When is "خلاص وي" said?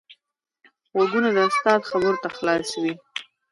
2.35-2.93